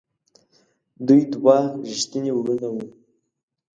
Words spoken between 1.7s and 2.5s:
ریښتیني